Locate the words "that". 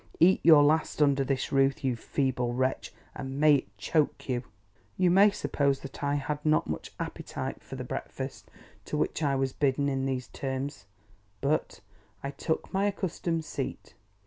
5.81-6.03